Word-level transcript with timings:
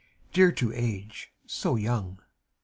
—dear 0.33 0.51
to 0.51 0.73
age, 0.73 1.31
so 1.45 1.75
young! 1.75 2.19